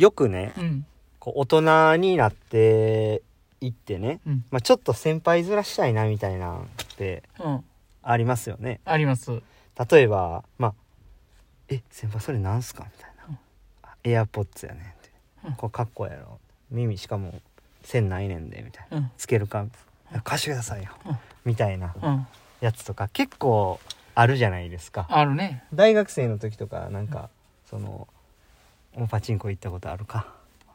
[0.00, 0.86] よくね、うん。
[1.18, 3.20] こう大人になって
[3.60, 4.44] いってね、うん。
[4.50, 7.64] まあ、ちょっと先輩ずらしたいなみたいなってうん。
[8.02, 8.80] ありますよね。
[8.86, 9.30] あります。
[9.90, 10.74] 例えば、まあ、
[11.68, 13.38] え、先輩それなんすかみたいな。
[14.04, 15.10] エアポッツやねんって。
[15.44, 16.38] うんこれかっこええやろ。
[16.70, 17.40] 耳しかも
[17.82, 18.96] 線ないねんで、みたいな。
[18.96, 19.10] うん。
[19.18, 19.66] つけるか、
[20.24, 20.90] 貸してくださいよ。
[21.06, 22.26] うんみたいなうん。
[22.60, 23.80] やつとか結構
[24.14, 25.06] あるじゃないですか。
[25.10, 25.64] あるね。
[25.74, 27.28] 大学生の時とかなんか、
[27.68, 28.08] そのお
[29.08, 30.26] パチンコ行ったことあるか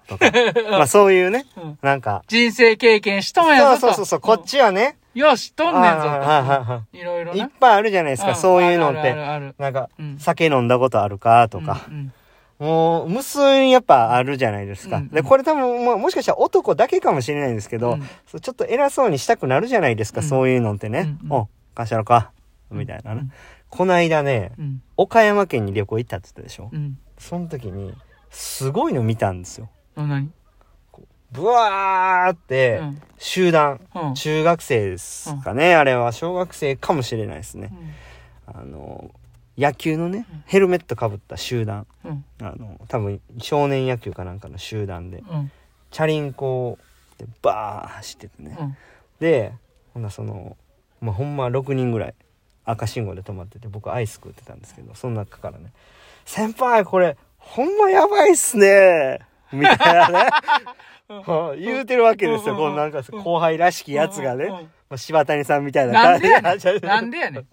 [0.08, 0.32] とか
[0.72, 1.80] まあそういうねうん。
[1.82, 3.80] なんか人生経験しとんそうやぞと。
[3.80, 5.22] そうそうそうこっちはねうん。
[5.22, 6.98] よし、とんねんあーはいはいぞはと。
[6.98, 7.50] いろいろいいっな。
[7.60, 9.56] ぱいあるじゃないですか、んそういうのっあるあてるある。
[9.58, 10.18] なんかうん。
[10.20, 11.48] 酒飲んだことあるか？
[11.50, 12.14] とか、うん。
[12.58, 22.32] もう無数にやっぱあるじゃないですか、うんでこれ多分ももしかしたら男だけかもしれないんですけど、うんそうちょっと偉そうにしたくなるじゃないですか、うんそういうのってね、うんうんお貸したろか
[22.72, 23.32] みたいなね、うん
[23.70, 24.82] こないだねうん。
[24.96, 26.98] 岡山県に旅行行ったって言ったでしょ、うん。
[27.18, 27.94] その時に
[28.36, 30.10] すごいの見たんですようん。
[30.10, 30.32] 何
[31.32, 33.02] ブワーってうん。
[33.18, 34.14] 集団、うん。
[34.16, 37.72] 中学生ですかね、あれは小学生かもしれないですね、
[38.46, 39.10] あの
[39.58, 42.26] 野球のねうんヘルメットかぶった集団うん。
[42.42, 45.52] あの多分少年野球かなんかの集団でうん。
[45.92, 46.78] チャリンコ
[47.18, 48.78] でバー走っててね、うん。
[49.20, 49.54] で
[49.94, 50.58] ほんならその、
[51.00, 52.14] まあ、ほんま6人ぐらい
[52.66, 55.72] 赤信号で止まってて僕アイス食ってたんですけどその中からね
[56.26, 57.16] 「先輩これ
[57.56, 59.20] ほんまやばいっすね」
[59.54, 60.30] みたいなね。
[61.08, 64.50] は い 言うてるわけですよ、うんこのなんか後輩らしきやつがね、
[64.96, 66.80] 柴谷さんみたいななんでやねじん。
[66.86, 67.48] なんでやねん。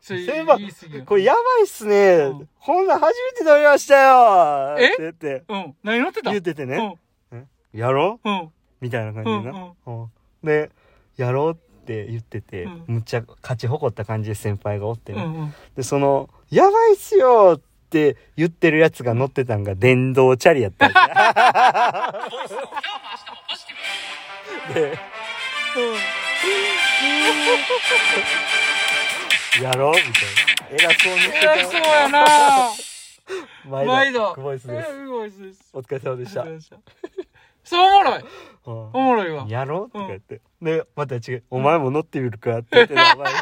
[0.00, 2.48] それ 先輩言い過ぎよこれやばいっすね、うん。
[2.60, 4.76] こんなん初めて飲みましたよ。
[4.78, 4.86] え？
[4.86, 5.44] って言って。
[5.48, 5.76] うん。
[5.82, 6.30] 何乗ってた？
[6.30, 6.98] 言っててね、
[7.32, 7.48] うん。
[7.72, 8.30] やろう？
[8.30, 8.52] うん。
[8.80, 10.08] みたいな感じでな、
[10.42, 10.70] で
[11.16, 12.84] やろうって言ってて、うん。
[12.86, 15.52] むっちゃ勝ち誇った感じで先輩がおってね。
[15.74, 17.64] でその「やばいっすよ!」って
[18.36, 20.92] 言ってるやつが乗ってたんが電動チャリやったん
[24.74, 24.98] で
[29.62, 30.12] やろうみたい
[30.80, 32.26] な偉そうにして偉そうやな
[33.68, 34.32] 毎毎度。
[34.34, 35.68] クボイスですえクボイスです。
[35.72, 36.44] お疲れ様でした、
[37.64, 38.20] そうおもろい。
[38.20, 38.26] うん
[38.92, 39.46] おもろいわ。
[39.48, 40.40] やろうとか言って。
[40.62, 41.42] で、また違う。
[41.50, 43.14] お前も乗ってみるかって言ってた。
[43.16, 43.32] お前、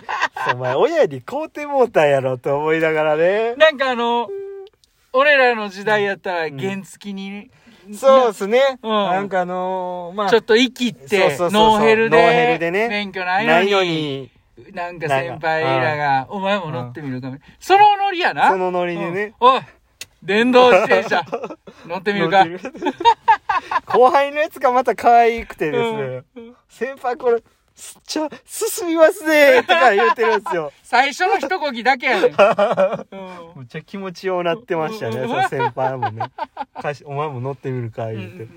[0.54, 3.54] お前親に買うてもうたんやろと思いながらね。
[3.56, 4.28] なんかあの、
[5.14, 7.48] 俺らの時代やったら原付に、
[7.92, 8.78] そうですね。
[8.82, 8.90] うん。
[8.90, 12.88] なんかあのーまあ、ちょっと生きってノーヘルで、ノーヘルでね。
[12.88, 14.30] 免許ないのに、に、
[14.72, 18.50] なんか先輩らが、お前も乗ってみるかみそのノリやな。
[18.50, 19.34] そのノリでね。
[19.40, 19.48] うん。
[19.50, 19.60] おい、
[20.20, 21.24] 電動自転車、
[21.86, 22.44] 乗ってみるか。
[23.86, 26.24] 後輩のやつがまた可愛くてですね。
[26.34, 26.56] うん。
[26.68, 27.40] 先輩これ、
[27.74, 30.72] すっちゃ、進みますねとか言ってるんですよ。
[30.84, 32.30] 最初の一こぎだけやねん。
[32.30, 32.36] うん
[33.56, 36.30] むっちゃ気持ちようなってましたね、うんその先輩もね。
[37.04, 38.48] お前も乗ってみるか、うん言って。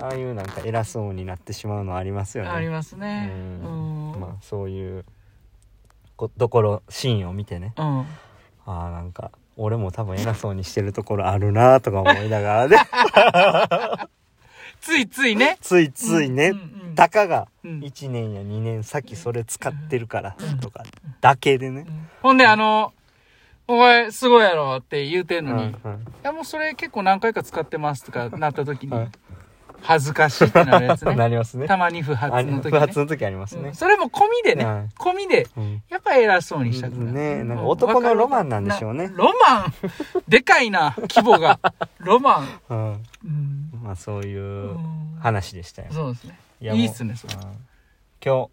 [0.00, 2.50] ああいうなんか偉そうになってしまうのありますよね。
[2.50, 3.30] ありますね。
[4.18, 5.04] まあそういう
[6.16, 8.00] こところシーンを見てねうん。
[8.00, 8.06] あ
[8.66, 12.76] あなんか俺も多分偉そうにしてるところあるなとか思いながらね
[14.84, 15.56] ついついね。
[15.62, 16.52] ついついね、
[16.94, 17.80] たかがうん。
[17.80, 20.84] 1年や2年先それ使ってるからとか
[21.22, 21.86] だけでね、
[22.20, 22.92] ほんで、あの、
[23.66, 25.74] お前すごいやろって言うてんのに、い
[26.22, 29.08] やもうそれ結構何回か使ってますとかなった時にはい、
[29.80, 31.28] 恥ずかしいってなるやつなね。
[31.32, 31.66] りますね。
[31.66, 32.70] たまに不発あの時ね。
[32.70, 32.98] 不発。
[32.98, 33.68] の時ありますね。
[33.68, 34.88] うん、それも込みでね、はい。
[34.98, 35.82] 込みで、うん。
[35.88, 37.12] やっぱ偉そうにしたくなる。
[37.12, 39.08] ねなんかう男のロマンなんでしょうね。
[39.08, 39.74] なロマン。
[40.28, 41.58] でかいな、規模が。
[42.00, 42.60] ロマン。
[42.68, 43.02] うん。
[43.24, 45.18] うんまあそういううん。
[45.20, 46.38] 話でしたよ、そうですね。
[46.60, 47.34] いやいいっすね、それ。
[47.34, 47.40] うん。
[48.24, 48.48] 今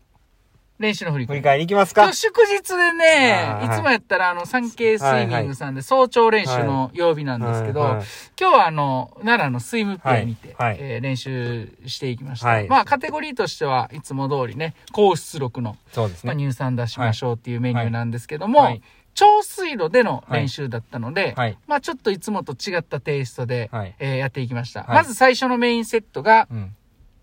[0.80, 1.42] 練習の振り返り。
[1.42, 2.04] り返りいきますか？
[2.04, 3.78] 今日祝日でねあ、ーはい。
[3.78, 7.96] いつもやったらあの、サンケイスイミングさんで早朝練習の曜日なんですけど、はい。
[7.98, 8.06] はい
[8.40, 10.70] 今日はあの、奈良のスイムプレイにて、はい。
[10.70, 10.78] はい。
[10.80, 12.48] えー練習していきました。
[12.48, 12.68] はい。
[12.68, 16.36] まあ、カテゴリーとしてはいつも通りね、高出力の、まあ、そうですね。
[16.36, 18.82] 乳酸出しましょうっていうメニューなんですけども、はい
[19.14, 21.58] 超水路での練習だったので、はい。
[21.68, 23.96] まあちょっといつもと違ったテイストで、はい。
[24.00, 24.84] えーやっていきました。
[24.84, 24.96] はい。
[24.98, 26.76] まず最初のメインセットが、うん。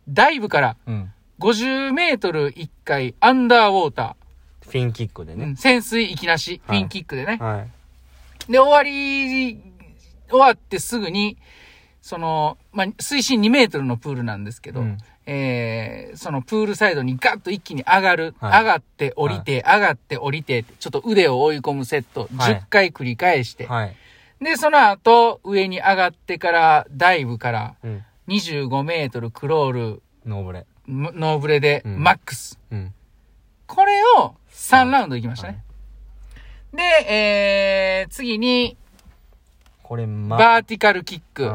[0.08, 1.12] ダイブからうん。
[1.40, 4.16] 50メートル1回アンダーウォータ
[4.64, 6.82] フィンキックでー、うねん、潜水行きなし、フはい。
[6.82, 7.38] ィンキックでね。
[7.40, 7.66] は
[8.48, 8.52] い。
[8.52, 9.60] で、終わり、
[10.28, 11.36] 終わってすぐに、
[12.02, 14.98] その、まあ、水深2メートルのプールなんですけど、うん
[15.30, 18.62] えー、そのプールサイドにガッと一気に上がる、はい。
[18.62, 22.54] 上がって降りて、上がって降りて、ちょっと腕を追い込むセット、はい。
[22.54, 23.96] 10回繰り返して、はい。
[24.40, 28.04] で、その後、上に上がってから、ダイブから、うん。
[28.28, 30.66] 25メートルクロール、ノーブレ。
[30.86, 32.02] ムノーブレで、うん。
[32.02, 32.58] マックス。
[32.70, 32.94] うん。
[33.66, 35.62] これを3ラウンド行きましたね。
[36.72, 38.78] で、えー、次に、
[39.82, 41.50] これまバーティカルキック。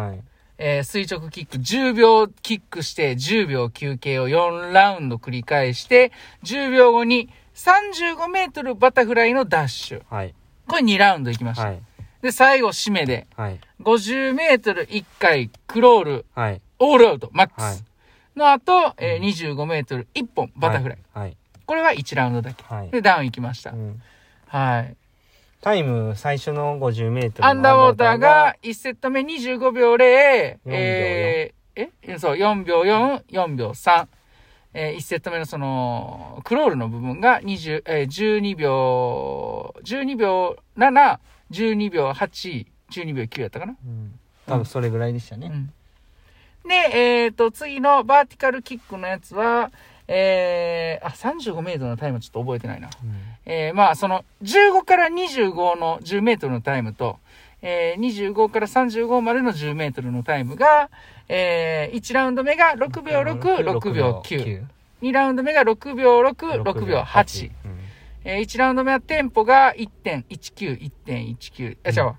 [0.64, 6.12] はいえー垂直キック10秒キックして10秒休憩を4ラウンド繰り返して、
[6.44, 10.02] 10秒後に35メートルバタフライのダッシュ。
[10.10, 10.34] はい。
[10.68, 11.66] これ2ラウンドいきました。
[11.66, 11.82] はい。
[12.22, 13.60] で、最後締めで、はい。
[13.82, 16.62] 50メートル1回クロール、はい。
[16.80, 17.84] オールアウト、マックはいス。
[18.38, 20.98] の後、えー25メートル1本バタフライ。
[21.14, 21.36] はい。
[21.66, 22.64] これは1ラウンドだけ。
[22.64, 22.90] はい。
[22.90, 23.76] で、ダウン行きましたう。
[23.76, 24.02] ん
[24.48, 24.96] はい。
[25.64, 30.70] タイム、最初の50メートルのアンダーウォーターが、1セット目25秒0、え4
[31.78, 34.08] 秒ー、えそう、4秒4、4秒3。
[34.74, 41.20] えー、1セット目のその、クロールの部分が20、えー、12秒、12秒7、
[41.52, 45.48] 12秒8、12秒9やったかなうん多分それぐらいでしたね。
[45.48, 45.74] うん。
[46.68, 46.76] で、
[47.24, 49.72] えっ、と、次のバーティカルキックのやつは、
[50.10, 52.90] えー、あ、35メートルのタイムちょっと覚えてないな。
[53.02, 57.18] うんえーまあ、その、15から25の10メートルのタイムと、
[57.62, 60.90] えー、25から35までの10メートルのタイムが、
[61.30, 63.40] えー、1ラウンド目が6秒6、
[63.80, 64.64] 6秒9。
[65.02, 67.52] 2ラウンド目が6秒6、6秒8。
[67.66, 67.80] うん
[68.26, 71.78] えー、1ラウンド目はテンポが1.19、1.19。
[71.84, 72.16] あ、違うわ。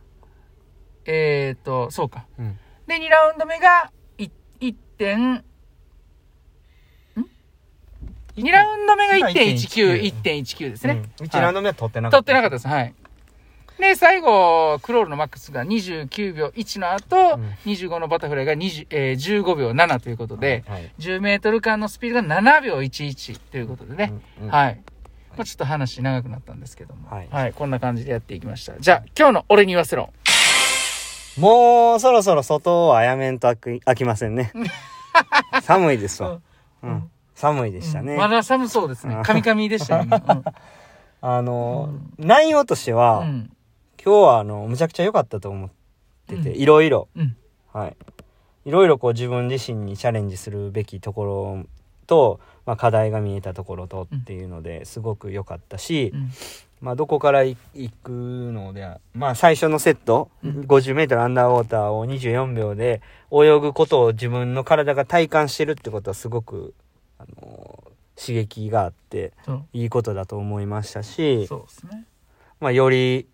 [1.07, 2.27] えっ、と、そうか。
[2.39, 4.29] うんで、2ラウンド目が、い
[4.61, 5.45] 1点、ん
[8.37, 11.03] ?2 ラウンド目が1.19、1.19ですね。
[11.21, 12.25] うん1ラウンド目は取ってなかった。
[12.25, 12.69] 取ってなかったです。
[12.69, 12.95] はい。
[13.79, 24.13] で、最後、クロールのマックスが29秒1の後、うん25のバタフライが20、えー15秒7ということで、はい、10メートル間のスピードが7秒11ということでね。
[24.41, 24.81] うんうんはい。
[25.37, 27.09] まあちょっと話長くなったんですけども。
[27.11, 27.53] はいはい。
[27.53, 28.79] こんな感じでやっていきました。
[28.79, 30.13] じゃあ、今日の俺に言わせろ。
[31.39, 34.53] もうそろそろ外はやめんと飽き飽きませんね。
[35.63, 36.39] 寒いですわ。
[36.85, 37.11] うん。
[37.35, 38.17] 寒いでしたね。
[38.17, 39.21] まだ寒そうですねう。
[39.21, 40.11] んカミカミでしたね。
[41.21, 43.25] あの、内容としては、
[44.05, 45.71] 今日はあの、むちゃくちゃ良かったと思っ
[46.27, 47.09] てて、うんいろいろ。
[47.17, 47.37] うん。
[47.73, 47.97] はい。
[48.67, 51.67] いろいろこう自分自身にチャレンジするべきところ
[52.07, 56.31] と、まあ課題が見えたところとっていうのですごく良かったし、うん。
[56.81, 63.01] まあどこからい行くのでは、まあ最初のセット、うん50メートルアンダーウォーターを24秒で
[63.33, 66.75] 泳ぐことを自分の体が体感してるってことはすごく、
[67.39, 67.85] あの
[68.17, 69.33] 刺激があって。
[69.73, 71.49] いいことだと思いましたし、
[71.91, 72.05] ね。
[72.61, 73.27] まあより、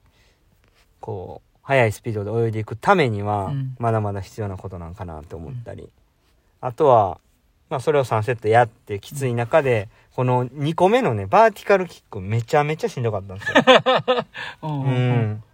[1.00, 5.88] こう、速いスピードで泳いでいくためにはうん、まだまだ必要なことなんかなと思ったり、
[6.60, 7.20] あとは、
[7.68, 14.26] まあそれを3セットやってきつい中で、この2個目のね、バーティカルキックめちゃめちゃしんどかったんですよ。
[14.62, 14.88] うんう。
[14.88, 15.44] ん。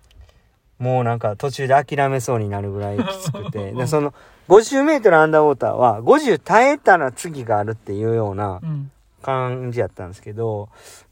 [0.79, 4.15] もうなんか途中で諦めそうになるぐらいきつくて、 でその
[4.49, 8.91] 50メートルアンダーウォーターは50耐えたら次があるっていうようなうん。
[9.23, 10.69] 感じやったんですけど、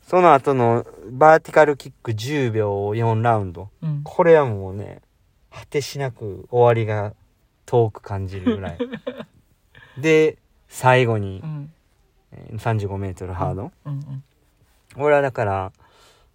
[0.07, 3.71] その後のバーティカルキック10秒4ラウンド。
[3.83, 4.03] うん。
[4.05, 5.03] これはもうね、
[5.51, 7.13] 果てしなく終わりが
[7.67, 8.79] 遠く感じるぐらい。
[9.99, 10.39] で、
[10.69, 11.73] 最後にうん。
[12.31, 13.73] えー35メートルハード。
[13.85, 13.93] うん。
[13.95, 14.25] うん。
[14.97, 15.73] 俺はだから、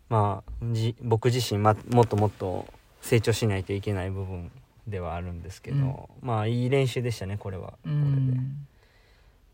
[0.09, 2.65] まあ、じ僕自身、ま、もっともっと
[3.01, 4.51] 成長しないといけない部分
[4.89, 8.67] ではあるんですけど、まあいい練習でしたねこれはこうれで、ん。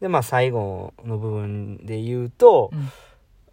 [0.01, 2.89] でまあ最後の部分で言うと、うん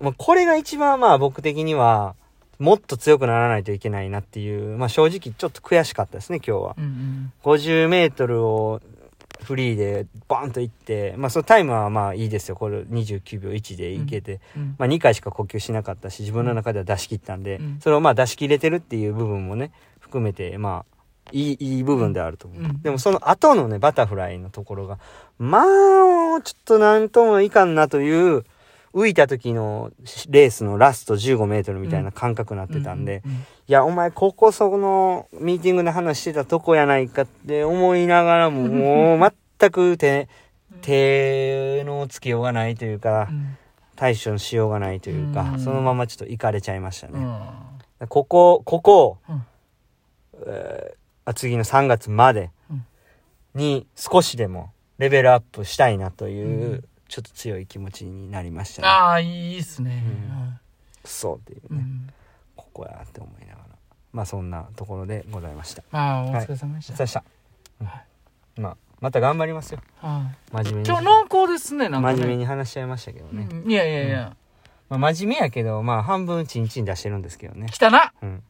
[0.01, 2.17] まあ、これが一番まあ僕的には
[2.59, 6.85] もっと強くならないといけないなっていう、まあ正直ちょっと悔しかったですね今日はうん。
[6.85, 7.33] うん。
[7.43, 8.81] 50メートルを
[9.43, 12.57] フリーでバーンといって、まあそのタイムはまあいいですよ。
[12.57, 14.77] これ29秒1でいけて、うん。
[14.79, 20.92] まあ2回しか呼吸しなかったし、自分の中では出し切ったんで、うんそれをまあ出し切れてるっていう部分もね、含めて、まあ、
[21.33, 22.63] いい、いい部分ではあると思う。
[22.63, 24.99] うんでもその後のね、バタフライのところが、
[25.39, 25.65] まあ、
[26.43, 28.45] ちょっとなんともいかんなという、
[28.95, 29.91] 浮いた時の
[30.29, 33.33] レースのラスト15メートルみたいな感覚になってたんで、うん。
[33.33, 33.37] い
[33.69, 40.29] や、お前、ここそこのミーティングで話してたとこやないかって思いながらも、もう全く手、
[40.83, 43.57] 手のつけようがないというかう、ん。
[43.97, 47.13] 対処しようがないというかう、んそのままちょっと行かれちゃいましたね。
[48.01, 48.09] うん。
[48.09, 49.47] ここ、ここ、うん
[50.47, 50.95] え
[51.35, 52.85] 次の3月までうん
[53.55, 58.89] に少しでもレベルアップしたいなという、うんちょっと強い気持ちになりましたね。
[58.89, 60.03] ああ、いいっすね。
[61.03, 62.09] くそっていうね、うん。
[62.57, 63.67] ここやって思いながら。
[64.15, 65.83] まあそんなところでございました。
[65.91, 66.95] まあ、お疲れ様でした。
[66.95, 67.25] お疲れ様でした。
[67.83, 69.81] うんまあ、また頑張りますよ。
[69.99, 70.89] はい真面目に。
[70.89, 72.15] 今日濃厚ですね、なんかね。
[72.17, 73.47] 真面目に話しちゃいましたけどね。
[73.51, 74.35] うんいやいやいや。
[74.89, 77.67] まあ真面目やけど、まあ半分チンチン出してるんですけどね。
[77.71, 78.43] 来たなうん。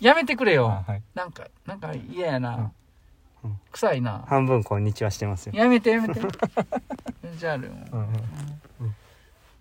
[0.00, 0.66] やめてくれよ。
[0.86, 1.02] はい。
[1.14, 2.56] なんか、なんか嫌やな。
[2.56, 2.64] うん
[3.44, 4.24] うん臭いな。
[4.28, 5.52] 半分こんにちはしてますよ。
[5.56, 6.20] やめてやめて。
[7.36, 7.72] じゃあるよ。
[7.92, 8.96] うんうん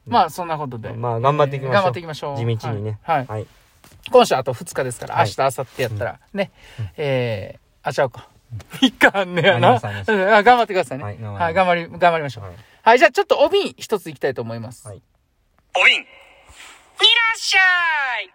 [0.05, 0.91] まあ、そんなことで。
[0.93, 2.38] まあ頑張っていきましょう頑張っていきましょう。
[2.38, 3.17] 地道にねはい。
[3.17, 3.47] はいはい。
[4.11, 6.51] 今週あと2日ですから、はい明日、明後日やったら、ね。
[6.97, 8.27] えー、あ、ちゃうか。
[8.73, 9.69] 3日あんねやな。
[9.69, 11.03] ありますありますうんあ頑張ってくださいね。
[11.03, 12.43] はい頑張り頑張り、頑張りましょう。
[12.43, 14.88] はいはい、じゃあちょっとお瓶一ついきたいと思います。
[14.88, 15.01] はい
[15.75, 17.61] お瓶いらっしゃ
[18.21, 18.33] い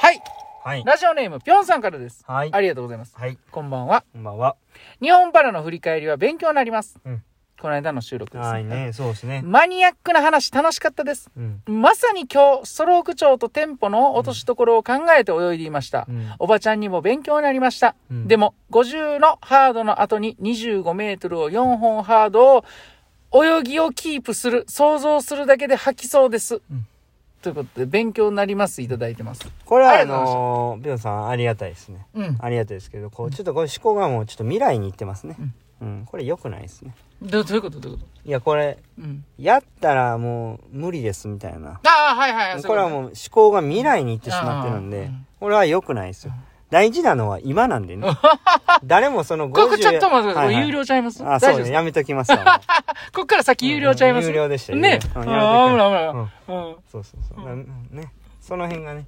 [0.00, 0.22] はい。
[0.66, 2.24] はいラジオネーム、ぴょんさんからです。
[2.26, 3.14] はいありがとうございます。
[3.18, 4.02] はいこんばんは。
[4.14, 4.56] こんばんは
[5.02, 6.98] 日本パラの振り返りは勉強になります。
[7.04, 7.22] うん
[7.60, 11.30] この間の収録です、はいねそうですねマニアックな話楽しかったです。
[11.36, 16.06] うんまさに今日、ストローク長とテンポの落としどころを考えて泳いでいました。
[16.08, 17.94] うんおばちゃんにも勉強になりました。
[18.10, 22.64] うんでも、50のハードの後に25メートルを4本ハード
[23.32, 26.62] を泳ぎをキープする、想像するだけで吐きそうです。
[26.70, 26.86] うん
[27.44, 29.46] ということで、勉強になります、いただいてます。
[29.66, 32.06] これはあのービョンさんありがたいですね。
[32.14, 32.36] うん。
[32.40, 35.36] ありがたいですけどこうちょっとこれ思考がもうちょっと未来に行ってますね。
[35.80, 36.06] うん。
[36.10, 36.94] これ良くないですね。
[37.22, 37.78] どどういうこと？
[37.80, 39.24] どういうこいやこれとうん。
[39.38, 41.80] やったらもう無理ですみたいな。
[41.84, 42.62] ああ、はいはいはい。
[42.62, 45.26] これはもう思考が未来に行ってしまってるんでうん。
[45.40, 46.32] これは良くないですよ
[46.74, 48.08] 大事なのは今なんでね
[48.82, 50.46] 誰もそのこれちょっと待ってください。
[50.46, 51.22] はいはい有料ちゃいます？
[51.22, 51.54] あ、大丈夫ですか？
[51.58, 51.70] そうね。
[51.70, 52.60] やめときますわ。
[53.14, 54.26] こっから先有料ちゃいます？
[54.26, 54.98] 有料でしたよね。
[55.14, 55.24] うんあ
[55.70, 56.76] 危ない危ない。
[56.90, 57.46] そうそうそう。
[57.46, 57.54] な
[58.02, 58.12] ね。
[58.40, 59.06] その辺がね、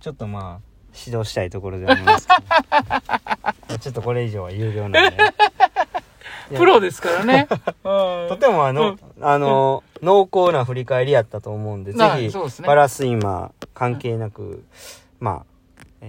[0.00, 0.64] ちょっとまあ、
[1.06, 2.34] 指導したいところではありますけ
[3.70, 3.78] ど。
[3.78, 5.16] ちょっとこれ以上は有料なんで。
[6.56, 7.46] プロですからね。
[7.50, 14.64] うんとてもあの、うんあの、濃厚な振り返りやったと思うんで、ぜひ、はいそうですねパラスイマー関係なく、
[15.20, 15.55] まあ、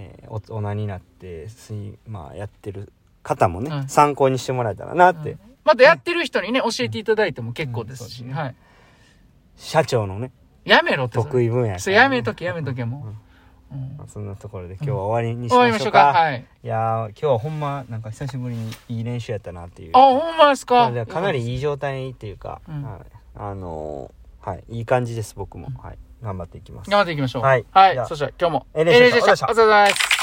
[0.00, 8.22] えー、大人になって、スイまあ、やってる方もね、うん参考にしてもらえたらなって、またやってる人にね、教えていただいても結構ですし。
[8.22, 8.54] うんはい。
[9.56, 10.30] 社長のね、
[10.64, 11.14] やめろって。
[11.14, 13.08] 得意分野ねそれやめとけ、やめとけ、もう。
[13.08, 13.18] うん
[13.98, 15.72] まあそんなところで今日は終わりにしましょうか。
[15.72, 16.04] ましょうか。
[16.14, 16.44] はい。
[16.64, 19.90] いやー、今日はほんま、なんか久しぶりにいい練習やったなっていう。
[19.94, 20.90] あ、ほんまですか？
[21.06, 23.00] かなりいい状態っていうか、うんはい、
[23.36, 25.68] あのーはい、いい感じです、僕も。
[25.82, 25.98] はい。
[26.22, 26.90] 頑張っていきます。
[26.90, 27.42] 頑張っていきましょう。
[27.42, 29.46] はいはいそしたら今日も NHK でした。
[29.50, 30.17] お疲れ様です。